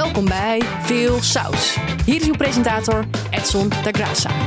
[0.00, 1.76] Welkom bij Veel Saus.
[2.04, 4.30] Hier is uw presentator Edson da Graça.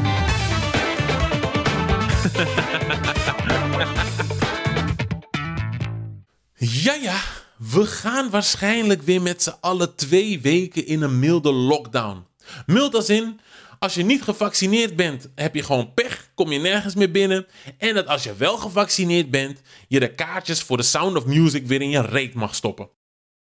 [6.55, 7.19] Ja, ja,
[7.57, 12.25] we gaan waarschijnlijk weer met z'n allen twee weken in een milde lockdown.
[12.65, 13.39] Mild als in,
[13.79, 17.45] als je niet gevaccineerd bent, heb je gewoon pech, kom je nergens meer binnen.
[17.77, 21.67] En dat als je wel gevaccineerd bent, je de kaartjes voor de Sound of Music
[21.67, 22.89] weer in je reet mag stoppen.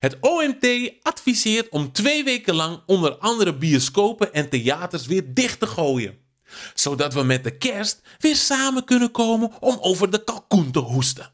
[0.03, 5.67] Het OMT adviseert om twee weken lang onder andere bioscopen en theaters weer dicht te
[5.67, 6.17] gooien.
[6.73, 11.33] Zodat we met de kerst weer samen kunnen komen om over de kalkoen te hoesten.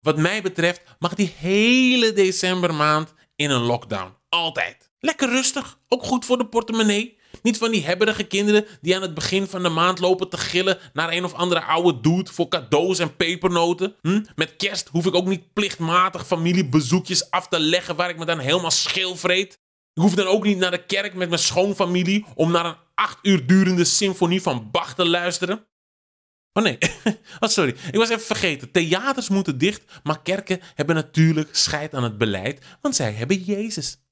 [0.00, 4.14] Wat mij betreft mag die hele decembermaand in een lockdown.
[4.28, 4.90] Altijd.
[5.00, 5.78] Lekker rustig.
[5.88, 7.15] Ook goed voor de portemonnee.
[7.42, 10.78] Niet van die hebberige kinderen die aan het begin van de maand lopen te gillen
[10.92, 13.94] naar een of andere oude dude voor cadeaus en pepernoten.
[14.02, 14.24] Hm?
[14.34, 18.38] Met kerst hoef ik ook niet plichtmatig familiebezoekjes af te leggen waar ik me dan
[18.38, 19.52] helemaal scheel vreet.
[19.92, 23.18] Ik hoef dan ook niet naar de kerk met mijn schoonfamilie om naar een acht
[23.22, 25.66] uur durende symfonie van Bach te luisteren.
[26.52, 26.78] Oh nee,
[27.40, 28.70] oh sorry, ik was even vergeten.
[28.70, 34.05] Theaters moeten dicht, maar kerken hebben natuurlijk scheid aan het beleid, want zij hebben Jezus.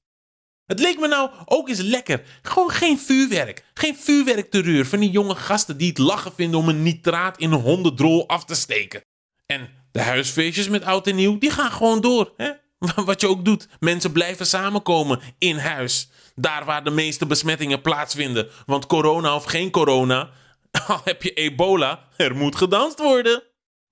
[0.65, 2.23] Het leek me nou ook eens lekker.
[2.41, 3.65] Gewoon geen vuurwerk.
[3.73, 7.61] Geen vuurwerkterreur van die jonge gasten die het lachen vinden om een nitraat in een
[7.61, 9.01] hondendrol af te steken.
[9.45, 12.33] En de huisfeestjes met oud en nieuw, die gaan gewoon door.
[12.37, 12.51] Hè?
[13.05, 13.67] Wat je ook doet.
[13.79, 16.09] Mensen blijven samenkomen in huis.
[16.35, 18.49] Daar waar de meeste besmettingen plaatsvinden.
[18.65, 20.29] Want corona of geen corona,
[20.87, 23.43] al heb je ebola, er moet gedanst worden.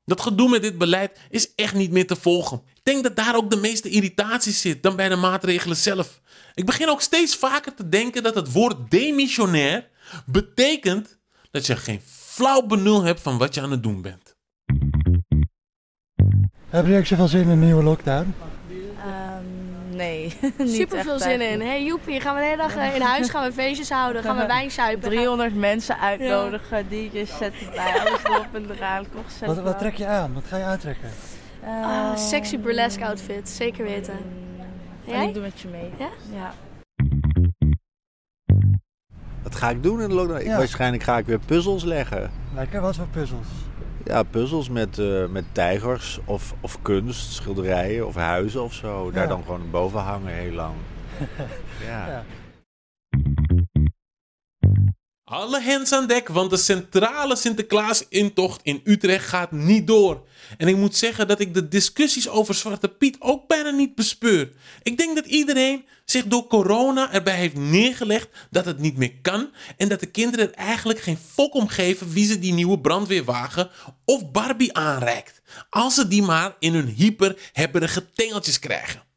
[0.06, 2.62] Dat gedoe met dit beleid is echt niet meer te volgen.
[2.74, 6.22] Ik denk dat daar ook de meeste irritatie zit dan bij de maatregelen zelf.
[6.54, 9.90] Ik begin ook steeds vaker te denken dat het woord demissionair
[10.26, 11.20] betekent
[11.52, 14.36] dat je geen flauw benul hebt van wat je aan het doen bent.
[16.70, 18.34] Hebben jullie ook zoveel zin in een nieuwe lockdown?
[20.04, 20.34] Nee,
[20.80, 21.62] Super veel zin in.
[21.62, 24.38] Hey joepie, gaan we de hele dag eh, in huis, gaan we feestjes houden, gaan
[24.38, 25.10] we wijn zuipen.
[25.10, 29.06] 300 mensen uitnodigen, DJ's zetten bij, alles erop en eraan.
[29.46, 30.34] Wat, wat trek je aan?
[30.34, 31.10] Wat ga je aantrekken?
[31.64, 32.12] gaan.
[32.12, 34.14] Ah, sexy burlesque outfit, zeker weten.
[34.14, 35.28] En Jij?
[35.28, 35.92] ik doe met je mee.
[35.98, 36.10] Ja?
[36.32, 36.54] Ja.
[39.44, 40.44] Wat ga ik doen in de lockdown?
[40.44, 40.58] Ja.
[40.58, 42.32] Waarschijnlijk ga ik weer puzzels leggen.
[42.56, 43.48] Lekker, wat voor puzzels?
[44.06, 49.12] Ja, puzzels met, eh, met tijgers of, of kunst, schilderijen of huizen of zo.
[49.12, 49.30] Daar Ja.
[49.30, 50.74] dan gewoon boven hangen heel lang.
[51.88, 52.08] ja.
[52.08, 52.24] Ja.
[55.34, 60.28] Alle hens aan dek, want de centrale Sinterklaas-intocht in Utrecht gaat niet door.
[60.58, 64.52] En ik moet zeggen dat ik de discussies over Zwarte Piet ook bijna niet bespeur.
[64.84, 69.50] Ik denk dat iedereen zich door corona erbij heeft neergelegd dat het niet meer kan.
[69.78, 73.70] En dat de kinderen er eigenlijk geen fok om geven wie ze die nieuwe brandweerwagen
[74.06, 75.42] of Barbie aanreikt.
[75.70, 79.13] Als ze die maar in hun hyper hebberige tengeltjes krijgen.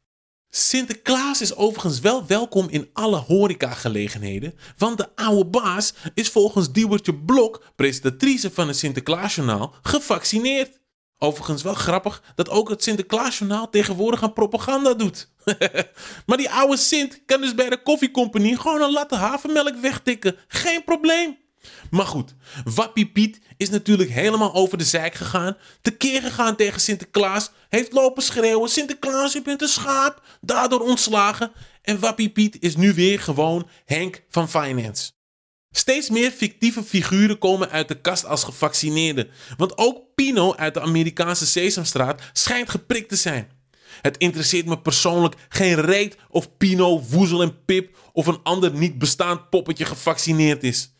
[0.49, 7.15] Sinterklaas is overigens wel welkom in alle horecagelegenheden, want de oude baas is volgens Diewertje
[7.15, 10.79] Blok, presentatrice van het Sinterklaasjournaal, gevaccineerd.
[11.19, 15.33] Overigens wel grappig dat ook het Sinterklaasjournaal tegenwoordig aan propaganda doet.
[16.25, 20.35] maar die oude Sint kan dus bij de koffiecompagnie gewoon een latte havermelk wegtikken.
[20.47, 21.37] Geen probleem.
[21.89, 25.57] Maar goed, Wappie Piet is natuurlijk helemaal over de zijk gegaan.
[25.81, 27.51] Tekeer gegaan tegen Sinterklaas.
[27.69, 30.21] Heeft lopen schreeuwen: Sinterklaas, je bent een schaap.
[30.41, 31.51] Daardoor ontslagen.
[31.81, 35.11] En Wappie Piet is nu weer gewoon Henk van Finance.
[35.71, 39.29] Steeds meer fictieve figuren komen uit de kast als gevaccineerden.
[39.57, 43.49] Want ook Pino uit de Amerikaanse Sesamstraat schijnt geprikt te zijn.
[44.01, 48.97] Het interesseert me persoonlijk geen reet of Pino, Woezel en Pip of een ander niet
[48.97, 50.95] bestaand poppetje gevaccineerd is.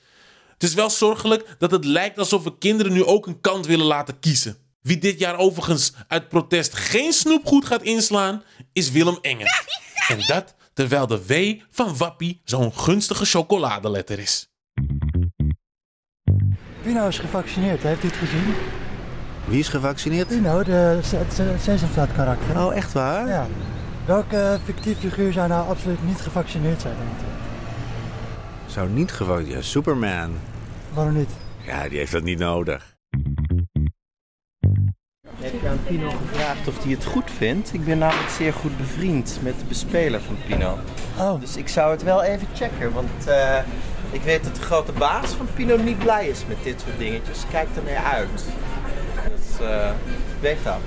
[0.58, 3.86] Het is wel zorgelijk dat het lijkt alsof we kinderen nu ook een kant willen
[3.86, 4.58] laten kiezen.
[4.82, 9.48] Wie dit jaar overigens uit protest geen snoepgoed gaat inslaan, is Willem Engel.
[10.08, 14.52] En dat terwijl de W van Wappie zo'n gunstige chocoladeletter is.
[16.82, 18.56] Pino is gevaccineerd, heeft u het gezien?
[19.46, 20.28] Wie is gevaccineerd?
[20.28, 22.66] Pino, de, het Sesamstraat karakter.
[22.66, 23.28] Oh, echt waar?
[23.28, 23.48] Ja.
[24.06, 27.37] Welke fictief figuur zou nou absoluut niet gevaccineerd zijn, denk je?
[28.68, 30.32] Zou niet gevaccineerd ja, Superman.
[30.94, 31.30] Waarom niet?
[31.66, 32.96] Ja, die heeft dat niet nodig.
[35.40, 37.74] Heb je aan Pino gevraagd of hij het goed vindt?
[37.74, 40.78] Ik ben namelijk zeer goed bevriend met de bespeler van Pino.
[41.20, 43.58] Oh, Dus ik zou het wel even checken, want eh,
[44.12, 47.44] ik weet dat de grote baas van Pino niet blij is met dit soort dingetjes.
[47.52, 48.46] Kijk ermee uit.
[49.36, 49.90] Dus eh,
[50.40, 50.80] weet dat.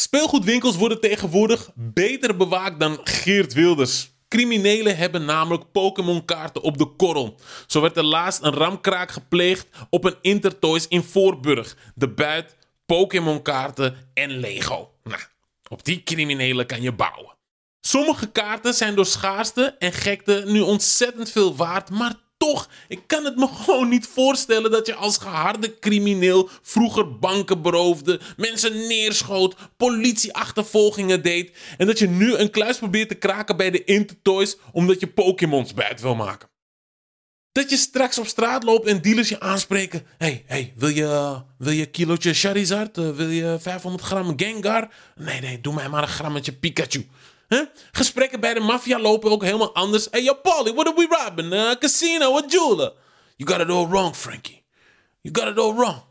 [0.00, 4.10] Speelgoedwinkels worden tegenwoordig beter bewaakt dan Geert Wilders.
[4.28, 7.40] Criminelen hebben namelijk Pokémon-kaarten op de korrel.
[7.66, 11.76] Zo werd er laatst een ramkraak gepleegd op een Intertoys in Voorburg.
[11.94, 12.56] De buit,
[12.86, 14.90] Pokémon-kaarten en Lego.
[15.04, 15.20] Nou,
[15.68, 17.36] Op die criminelen kan je bouwen.
[17.80, 22.14] Sommige kaarten zijn door schaarste en gekte nu ontzettend veel waard, maar
[22.46, 27.62] toch, ik kan het me gewoon niet voorstellen dat je als geharde crimineel vroeger banken
[27.62, 33.70] beroofde, mensen neerschoot, politieachtervolgingen deed en dat je nu een kluis probeert te kraken bij
[33.70, 36.48] de Intertoys omdat je Pokémons buiten wil maken.
[37.52, 40.06] Dat je straks op straat loopt en dealers je aanspreken.
[40.18, 42.98] hey, hey, wil je, wil je kilootje Charizard?
[42.98, 44.88] Uh, wil je 500 gram Gengar?
[45.16, 47.06] Nee, nee, doe mij maar een grammetje Pikachu.
[47.54, 47.66] Huh?
[47.92, 50.08] Gesprekken bij de maffia lopen ook helemaal anders.
[50.10, 51.52] Hey, yo, Paulie, what are we robbing?
[51.52, 52.92] A casino, a jeweler?
[53.36, 54.62] You got it all wrong, Frankie.
[55.20, 56.02] You got it all wrong.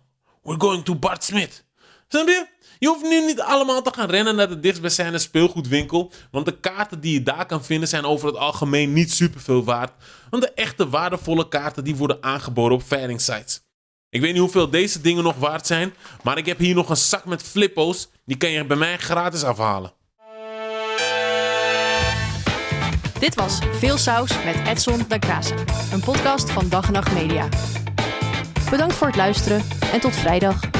[0.43, 1.65] We're going to Bart Smith.
[2.07, 2.47] Snap je?
[2.79, 6.11] Je hoeft nu niet allemaal te gaan rennen naar de dichtstbijzijnde speelgoedwinkel.
[6.31, 9.91] Want de kaarten die je daar kan vinden zijn over het algemeen niet superveel waard.
[10.29, 13.61] Want de echte waardevolle kaarten die worden aangeboden op veilingsites.
[14.09, 15.93] Ik weet niet hoeveel deze dingen nog waard zijn.
[16.23, 18.09] Maar ik heb hier nog een zak met flippo's.
[18.25, 19.97] Die kan je bij mij gratis afhalen.
[23.19, 25.55] Dit was Veel Saus met Edson da Graça,
[25.91, 27.47] een podcast van Dag en Nacht Media.
[28.69, 29.61] Bedankt voor het luisteren
[29.93, 30.78] en tot vrijdag.